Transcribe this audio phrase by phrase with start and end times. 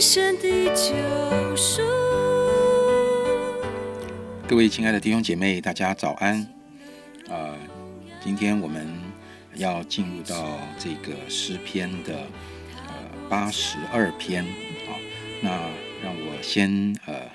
[0.00, 0.94] 神的救
[1.54, 1.82] 赎。
[4.48, 6.46] 各位亲爱的弟兄姐妹，大家早安。
[7.28, 7.54] 呃，
[8.24, 8.88] 今天我们
[9.56, 12.14] 要进入到这个诗篇的
[12.88, 12.94] 呃
[13.28, 14.96] 八十二篇啊。
[15.42, 15.50] 那
[16.02, 17.29] 让我先呃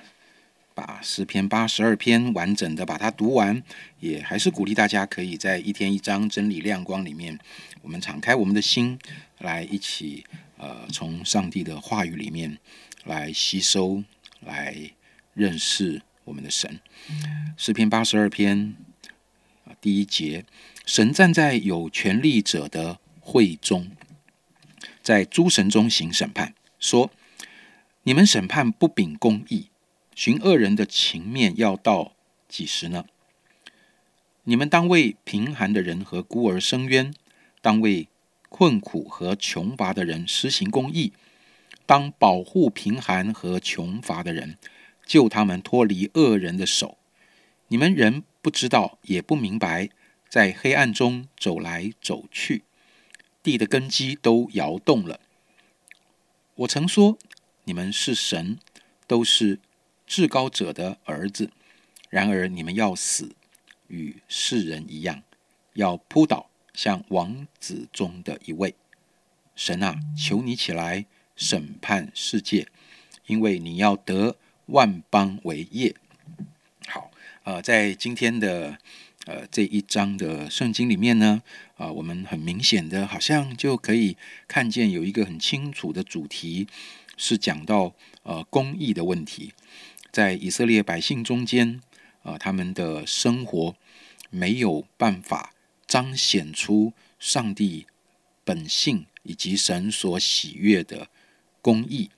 [0.75, 3.63] 把诗篇八十二篇完整的把它读完，
[4.01, 7.39] 也还是鼓励大家可以在一天一章真理亮光里面，
[7.81, 8.99] 我们敞开我们的心，
[9.39, 10.25] 来一起
[10.57, 12.57] 呃从上帝的话语里面
[13.05, 14.03] 来吸收，
[14.41, 14.91] 来
[15.33, 16.81] 认识我们的神。
[17.55, 18.75] 诗篇八十二篇，
[19.79, 20.45] 第一节，
[20.85, 23.89] 神站在有权力者的会中，
[25.01, 27.09] 在诸神中行审判，说：
[28.03, 29.69] 你们审判不秉公义，
[30.15, 32.13] 寻恶人的情面，要到
[32.47, 33.05] 几时呢？
[34.45, 37.13] 你们当为贫寒的人和孤儿伸冤，
[37.61, 38.07] 当为
[38.49, 41.13] 困苦和穷乏的人施行公义，
[41.85, 44.57] 当保护贫寒和穷乏的人。
[45.05, 46.97] 救他们脱离恶人的手。
[47.67, 49.89] 你们人不知道，也不明白，
[50.27, 52.63] 在黑暗中走来走去，
[53.43, 55.19] 地的根基都摇动了。
[56.55, 57.19] 我曾说，
[57.65, 58.57] 你们是神，
[59.05, 59.59] 都是
[60.05, 61.51] 至高者的儿子。
[62.09, 63.35] 然而你们要死，
[63.87, 65.23] 与世人一样，
[65.73, 68.75] 要扑倒，像王子中的一位。
[69.55, 72.67] 神啊，求你起来审判世界，
[73.25, 74.37] 因为你要得。
[74.69, 75.93] 万邦为业。
[76.87, 77.11] 好，
[77.43, 78.79] 呃，在今天的
[79.27, 81.43] 呃这一章的圣经里面呢，
[81.77, 86.67] 啊，我们很明显的，好像就可以看见有一个很清楚的主题，
[87.15, 87.93] 是讲到
[88.23, 89.53] 呃公义的问题。
[90.15, 91.81] 在以色列百姓中间，
[92.23, 93.75] 啊，他们的生活
[94.29, 95.53] 没有办法
[95.85, 97.85] 彰显出上帝
[98.45, 101.09] 本性以及神所喜悦的
[101.61, 102.09] 公义。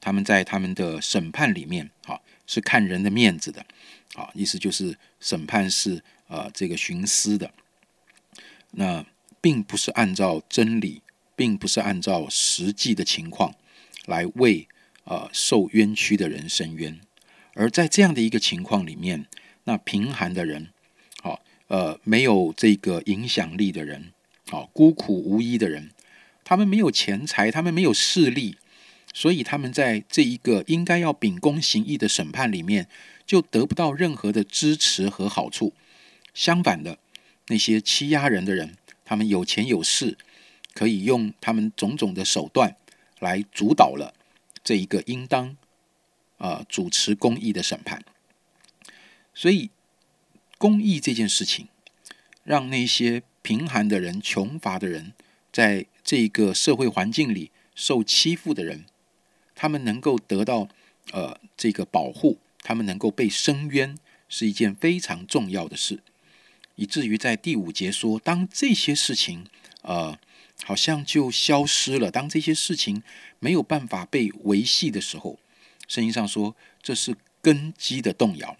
[0.00, 3.66] 他们在他们的审判里面，啊，是看人的面子的，
[4.14, 7.52] 啊，意思就是审判是呃这个徇私的，
[8.70, 9.04] 那
[9.42, 11.02] 并不是按照真理，
[11.36, 13.54] 并不是按照实际的情况
[14.06, 14.66] 来为
[15.04, 16.98] 呃受冤屈的人伸冤，
[17.54, 19.26] 而在这样的一个情况里面，
[19.64, 20.68] 那贫寒的人，
[21.22, 24.12] 好，呃，没有这个影响力的人，
[24.48, 25.90] 好，孤苦无依的人，
[26.44, 28.56] 他们没有钱财，他们没有势力。
[29.14, 32.88] 所以他们在这一个应该要秉公行义的审判里面，
[33.26, 35.74] 就得不到任何的支持和好处。
[36.32, 36.98] 相反的，
[37.48, 38.74] 那些欺压人的人，
[39.04, 40.16] 他们有钱有势，
[40.72, 42.74] 可以用他们种种的手段
[43.18, 44.14] 来主导了
[44.64, 45.58] 这一个应当
[46.42, 48.02] 啊主持公义的审判。
[49.32, 49.70] 所以，
[50.58, 51.68] 公义这件事情，
[52.42, 55.14] 让那些贫寒的人、穷乏的人，
[55.52, 58.84] 在这个社会环境里受欺负的人。
[59.54, 60.68] 他们能够得到
[61.12, 63.96] 呃这个保护，他们能够被伸冤，
[64.28, 66.00] 是一件非常重要的事，
[66.74, 69.46] 以至于在第五节说，当这些事情
[69.82, 70.18] 呃
[70.64, 73.02] 好像就消失了，当这些事情
[73.38, 75.38] 没有办法被维系的时候，
[75.92, 78.56] 圣经上说这是根基的动摇。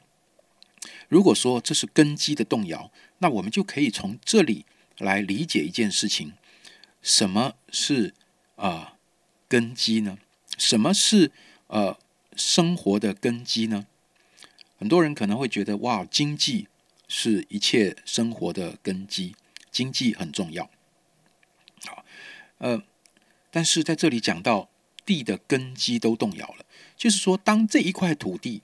[1.09, 4.67] 如果说这是根基的动摇，那我们就可以从这里
[4.99, 6.35] 来理解一件事情：
[7.01, 8.13] 什么是
[8.57, 8.99] 啊
[9.49, 10.19] 根基呢？
[10.59, 11.33] 什么是
[11.69, 11.99] 呃
[12.37, 13.87] 生活的根基呢？
[14.79, 16.69] 很多人可能会觉得，哇，经济
[17.09, 19.35] 是一切生活的根基，
[19.71, 20.69] 经济很重要。
[21.87, 22.05] 好，
[22.59, 22.83] 呃，
[23.51, 24.69] 但是在这里讲到
[25.05, 26.65] 地的根基都动摇了，
[26.97, 28.63] 就是说，当这一块土地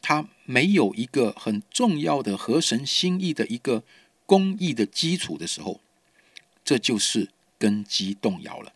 [0.00, 3.82] 它没有一个很重要的合神心意的一个
[4.26, 5.80] 公益的基础的时候，
[6.64, 8.72] 这就是根基动摇了。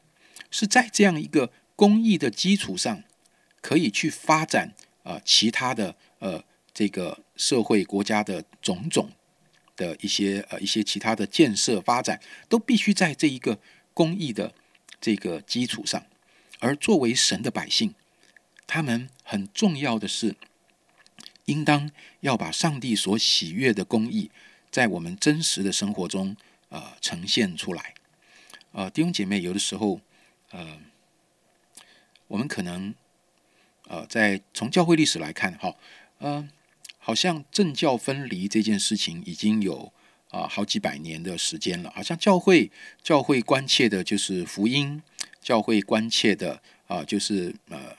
[0.51, 1.53] 是在这样一个。
[1.75, 3.03] 公益的基础上，
[3.61, 4.73] 可以去发展
[5.03, 9.11] 呃其他的呃这个社会国家的种种
[9.75, 13.59] 的一些呃一些其他的建设发展，都必须在这一个
[13.95, 14.55] 公益的
[15.01, 16.07] 这个基础上。
[16.63, 17.95] 而作为神的百姓，
[18.69, 20.37] 他们很重要的是，
[21.47, 24.31] 应当要把上帝所喜悦的公义，
[24.71, 26.37] 在我们真实的生活中
[26.69, 27.95] 呃呈现出来。
[28.71, 30.01] 呃，弟兄姐妹，有的时候
[30.53, 30.79] 呃。
[32.29, 32.95] 我们可能，
[33.89, 35.77] 呃，在从教会历史来看，哈，
[36.17, 36.49] 呃，
[36.99, 39.93] 好像政教分离这件事情已经有
[40.31, 41.93] 啊好几百年的时间了。
[41.95, 42.71] 好像教会
[43.03, 45.03] 教会关切的就是福音，
[45.43, 47.95] 教会关切的啊，就是呃，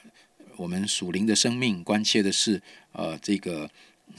[0.55, 2.61] 我们属灵的生命关切的是
[2.93, 3.69] 呃这个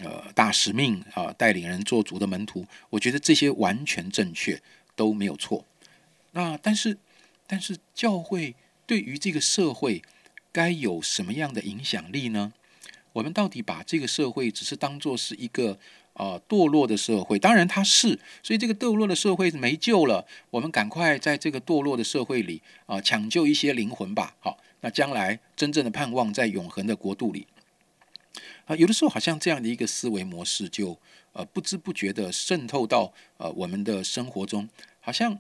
[0.01, 2.67] 呃大使命啊，带领人做主的门徒。
[2.91, 4.61] 我觉得这些完全正确，
[4.95, 5.65] 都没有错。
[6.33, 6.99] 那但是
[7.47, 8.55] 但是教会
[8.87, 10.03] 对于这个社会
[10.53, 12.53] 该有什么样的影响力呢？
[13.15, 15.79] 我们到底把这个社会只是当做是一个？
[16.15, 20.25] 啊，堕落的社会，当然它是，所以这个堕落的社会没救了。
[20.51, 24.37] 我们赶快在这个堕落的社会里啊，抢救一些灵魂吧。
[24.39, 27.49] 好，那将来真正的盼望在永恒的国度里
[28.67, 28.77] 啊。
[28.77, 30.97] 有的时候好像这样的一个思维模式，就
[31.33, 34.69] 呃不知不觉的渗透到呃我们的生活中，
[35.01, 35.37] 好像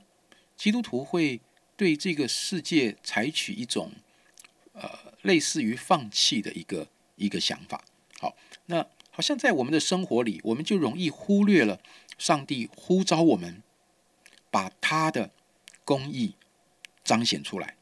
[0.56, 1.40] 基督徒会
[1.76, 3.92] 对这个世界采取一种
[4.72, 4.90] 呃
[5.22, 7.84] 类似于放弃的一个一个想法。
[8.18, 8.34] 好，
[8.66, 8.84] 那。
[9.16, 11.78] 好像在我们的生活里，我们就容易忽略了
[12.18, 13.62] 上帝呼召我们
[14.50, 15.30] 把他的
[15.84, 16.34] 公义
[17.04, 17.76] 彰显出来。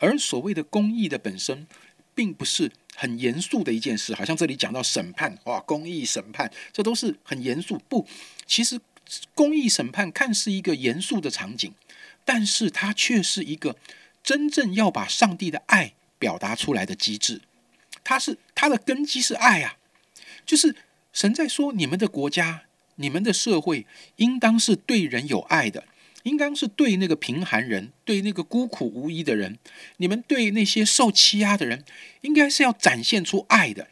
[0.00, 1.68] 而所谓的公义的本身，
[2.16, 4.12] 并不是很严肃的一件事。
[4.12, 7.80] 好像这里讲到审判，哇，公义审判，这都是很严肃。
[7.88, 8.04] 不，
[8.44, 8.80] 其实
[9.36, 11.72] 公义审判看似一个严肃的场景，
[12.24, 13.76] 但是它却是一个
[14.24, 17.42] 真正要把上帝的爱表达出来的机制。
[18.02, 19.76] 它是它的根基是爱啊。
[20.44, 20.74] 就是
[21.12, 22.62] 神在说，你们的国家、
[22.96, 23.86] 你们的社会，
[24.16, 25.84] 应当是对人有爱的，
[26.24, 29.58] 应当是对那个贫寒人、对那个孤苦无依的人，
[29.96, 31.84] 你们对那些受欺压的人，
[32.20, 33.88] 应该是要展现出爱的。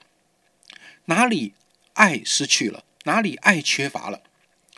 [1.06, 1.54] 哪里
[1.94, 4.22] 爱失去了，哪里爱缺乏了，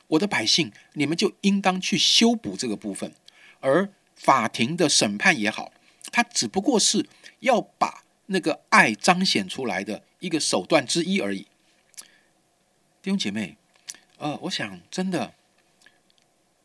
[0.09, 3.13] 我的百姓，你们就应当去修补这个部分。
[3.61, 5.73] 而法庭的审判也好，
[6.11, 7.07] 它只不过是
[7.41, 11.47] 要把那个爱彰显出来的一个手段之一而已。
[13.03, 13.57] 弟兄姐妹，
[14.19, 15.35] 呃，我想真的，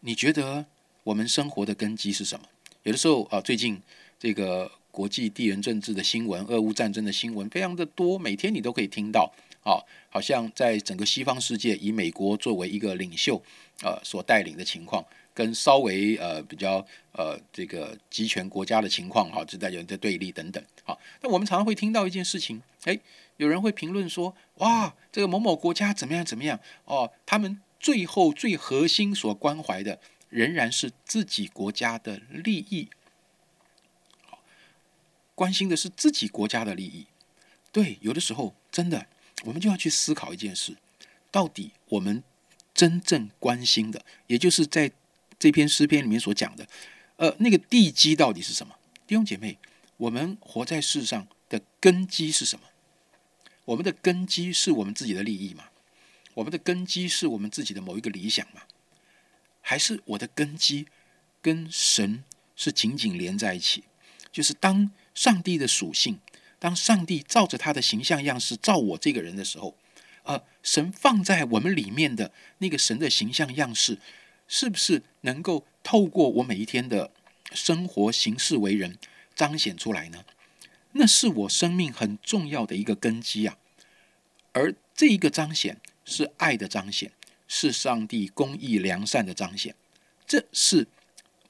[0.01, 0.67] 你觉得
[1.03, 2.45] 我们生活的根基是什么？
[2.83, 3.81] 有的时候啊，最近
[4.19, 9.33] 这个国际地缘政治的新闻、俄乌战争的新闻非常的多，每天你都可以听到。
[9.63, 13.41] 啊，好像在整个西方世界，以美国作为一个领袖，
[13.81, 15.03] 呃，所带领的情况，
[15.37, 20.63] 跟稍微呃比较呃这个集权国家的情况，哈，就在有在对立等等。
[20.83, 22.99] 好，那我们常常会听到一件事情，哎。
[23.37, 24.35] 有人会评论说
[24.65, 26.59] ：“哇，这个某某国家怎么样怎么样？
[26.85, 29.99] 哦，他们最后最核心所关怀的
[30.29, 32.89] 仍然是自己国家的利益，
[34.25, 34.39] 好
[35.35, 37.05] 关心的是自己国家的利益。
[37.71, 39.05] 对，有的时候真的，
[39.43, 40.75] 我们就要去思考一件事：
[41.29, 42.23] 到底我们
[42.73, 44.91] 真正关心的，也就是在
[45.39, 46.67] 这篇诗篇里面所讲的，
[47.17, 48.75] 呃，那个地基到底是什么？
[49.05, 49.57] 弟兄姐妹，
[49.97, 52.65] 我们活在世上的根基是什么？”
[53.65, 55.65] 我们的根基是我们自己的利益吗？
[56.35, 58.61] 我们的根基是我们自己的某一个理想吗？
[59.61, 60.87] 还是我的根基
[61.41, 62.23] 跟神
[62.55, 63.83] 是紧紧连在一起？
[64.31, 66.19] 就是当上帝的属性，
[66.59, 69.75] 当上帝照着他的形象样式照我这个人的时候，
[70.23, 73.99] 呃，神放在我们里面的那个神的形象样式，
[74.47, 77.11] 是不是能够透过我每一天的
[77.51, 78.97] 生活行事为人
[79.35, 80.23] 彰显出来呢？
[80.93, 83.57] 那是我生命很重要的一个根基啊，
[84.53, 87.11] 而这一个彰显是爱的彰显，
[87.47, 89.75] 是上帝公义良善的彰显。
[90.25, 90.87] 这是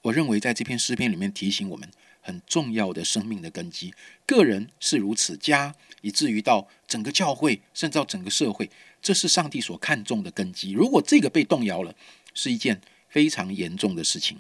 [0.02, 1.90] 我认为在这篇诗篇里面提醒我们
[2.22, 3.94] 很重要的生命的根基。
[4.26, 8.70] 个人是如此，家以至于到整个教会，甚至到整个社会，
[9.02, 10.74] 这是上帝所看重的根基。
[10.74, 11.96] 如果这个被动摇了，
[12.38, 12.80] 是一件
[13.10, 14.38] 非常严重的事情。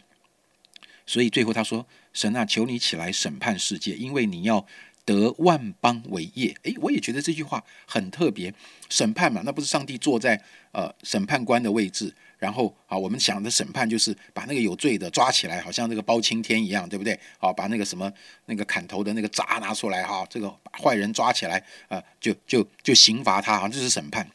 [1.06, 4.66] 所以最后他说：“神啊，求你起来审判世界，因为你要。”
[5.08, 8.54] 得万邦为业，诶，我也觉得这句话很特别。
[8.89, 17.18] 审判嘛，那不是上帝坐在呃审判官的位置，然后啊，我们想的审判就是把那个有罪的抓起来，好像那个包青天一样，对不对？
[17.39, 18.12] 好，把那个什么
[18.48, 24.30] 那个砍头的那个闸拿出来，哈，这个把坏人抓起来啊，就就就刑罚他，好，这是审判。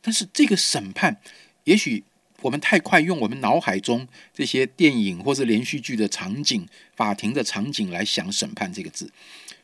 [0.00, 1.20] 但是这个审判，
[1.64, 2.04] 也许
[2.42, 9.12] 我们太快用我们脑海中这些电影或者连续剧的场景、法庭的场景来想审判这个字。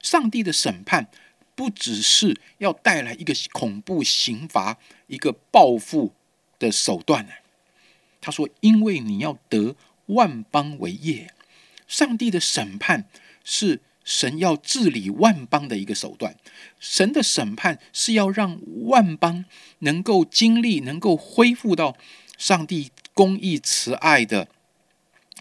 [0.02, 1.08] 上帝的审判
[1.54, 6.12] 不只是要带来一个恐怖刑罚、一个报复
[6.58, 7.32] 的手段呢。
[8.20, 9.76] 他说：“因为你要得
[10.06, 11.32] 万邦为业，
[11.86, 13.08] 上帝的审判
[13.44, 16.34] 是神要治理万邦的一个手段。
[16.80, 19.44] 神的审判是要让万邦
[19.80, 21.96] 能够经历、能够恢复到
[22.44, 24.46] 上帝公义慈爱的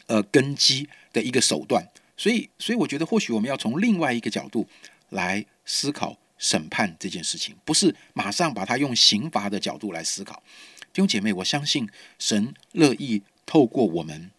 [0.08, 4.66] 呃根基的一个手段。”所以，所以我觉得，或许我们要从另外一个角度
[5.10, 10.42] 来思考审判这件事情，不是马上把它用刑罚的角度来思考。
[10.94, 14.32] 弟兄姐妹，我相信神乐意透过我们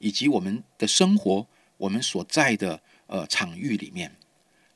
[0.00, 4.16] 以及我们的生活，我们所在的呃场域里面，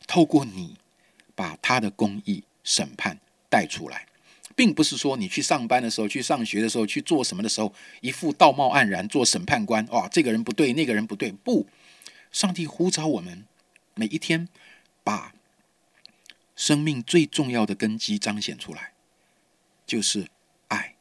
[0.06, 0.76] 透过你
[1.35, 3.18] 把他的公义审判
[3.50, 4.06] 带出来，
[4.56, 11.30] 并不是说你去上班的时候、去上学的时候、去做什么的时候，一副道貌岸然做审判官哇，这个人不对，那个人不对。
[11.30, 11.68] 不，
[12.32, 13.44] 上帝呼召我们
[13.94, 14.48] 每一天
[15.04, 15.34] 把
[16.56, 18.92] 生命最重要的根基彰显出来，
[19.86, 20.28] 就是
[20.68, 20.96] 爱，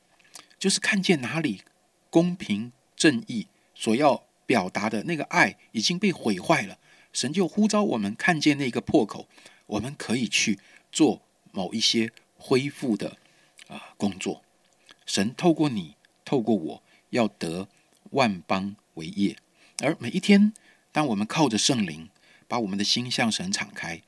[0.59, 1.61] 就是看见哪里
[2.09, 6.77] 公平正义所要表达的那个爱已经被毁坏了，
[7.13, 9.29] 神就呼召我们看见那个破口，
[9.67, 10.59] 我们可以去
[10.91, 11.21] 做
[11.53, 13.17] 某一些恢复的
[13.67, 14.43] 啊工作。
[15.05, 17.67] 神透过你，透过我要得
[18.11, 19.37] 万邦为业，
[19.83, 20.53] 而每一天，
[20.91, 22.09] 当我们靠着圣灵，
[22.47, 24.01] 把我们的心向神敞开。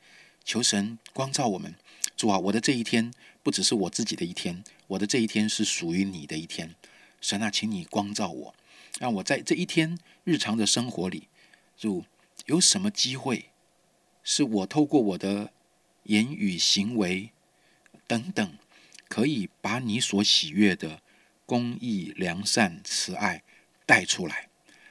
[0.43, 1.75] 求神光照我们，
[2.15, 6.73] 主啊，我的这一天不只是我自己的一天，我的这一天是属于你的一天。
[7.19, 8.55] 神啊，请你光照我，
[8.99, 11.27] 让我在这一天日常的生活里，
[11.77, 12.05] 主
[12.45, 13.49] 有什么机会，
[14.23, 15.51] 是我透过我的
[16.03, 17.31] 言语、行为
[18.07, 18.57] 等等，
[19.07, 21.01] 可以把你所喜悦的
[21.45, 23.43] 公义、良善、慈爱
[23.85, 24.49] 带出来，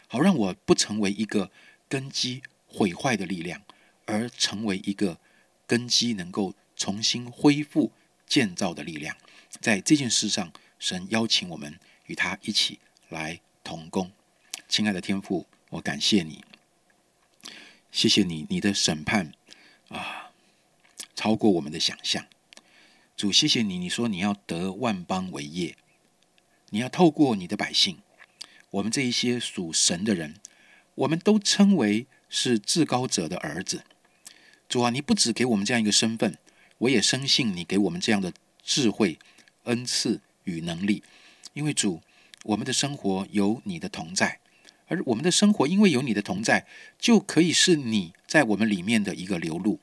[0.09, 1.51] 好让我不成为一个
[1.89, 3.63] 根基毁坏的力量，
[4.05, 5.19] 而成为一个。
[5.69, 7.91] 根基能够重新恢复
[8.25, 9.17] 建造的力量，
[9.61, 14.13] 在这件事上，神邀请我们与他一起来同工。
[14.69, 16.45] 亲爱的天父，我感谢你，
[17.91, 19.33] 谢谢你，你的审判
[19.89, 20.31] 啊，
[21.17, 22.25] 超过我们的想象。
[23.17, 25.75] 主，谢谢你，你说你要得万邦为业，
[26.69, 27.97] 你要透过你的百姓，
[28.73, 30.35] 我们这一些属神的人，
[30.97, 33.85] 我们都称为是至高者的儿子。
[34.69, 36.37] 主啊，你不只给我们这样一个身份，
[36.77, 39.19] 我也深信你给我们这样的智慧、
[39.63, 41.03] 恩赐与能力。
[41.55, 42.03] 因为主，
[42.45, 44.41] 我们的生活有你的同在，
[44.89, 46.67] 而我们的生活因为有你的同在，
[46.99, 49.81] 就可以是你在我们里面的一个流露。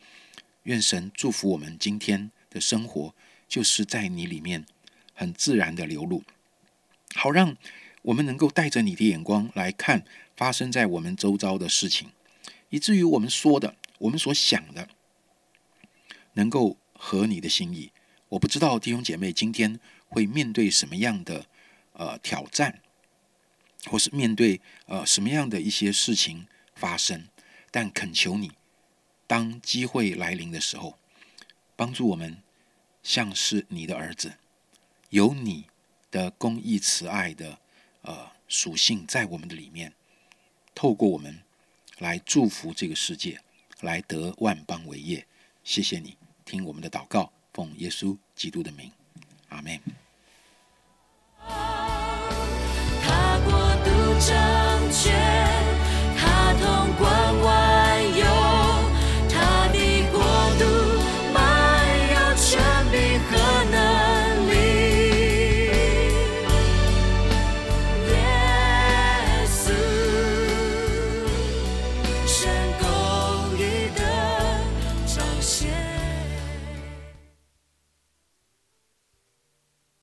[0.63, 3.13] 愿神祝福我们今天的生活，
[3.53, 4.65] 就是在你里面
[5.13, 6.23] 很自然的流露，
[7.13, 7.55] 好让
[8.01, 10.03] 我们能够带着你的眼光来看
[10.35, 12.09] 发生在我们周遭的事情，
[12.69, 13.75] 以至于我们说的。
[13.99, 14.89] 我们所想的
[16.33, 17.91] 能够合你的心意，
[18.29, 21.45] 我不知道弟兄姐妹今天会面对什么样的
[21.91, 22.81] 呃挑战，
[23.85, 27.27] 或是面对呃什么样的一些事情发生，
[27.69, 28.51] 但恳求你，
[29.27, 30.97] 当机会来临的时候，
[31.75, 32.39] 帮助我们
[33.03, 34.33] 像是你的儿子，
[35.09, 35.67] 有你
[36.09, 37.59] 的公义慈爱的，
[38.01, 39.93] 呃，属性在我们的里面，
[40.73, 41.41] 透过我们
[41.99, 43.41] 来祝福这个世界，
[43.81, 45.27] 来得万邦伟业。
[45.63, 48.91] 谢谢你，听我们的祷告，奉耶稣基督的名，
[49.49, 49.79] 阿门。